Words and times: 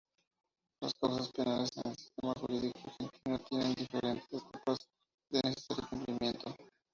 Las 0.81 0.95
causas 0.95 1.31
penales 1.31 1.69
en 1.77 1.91
el 1.91 1.95
sistema 1.95 2.33
jurídico 2.39 2.79
argentino 2.89 3.37
tienen 3.47 3.73
diferentes 3.75 4.27
etapas 4.33 4.79
de 5.29 5.41
necesario 5.43 5.89
cumplimiento. 5.91 6.55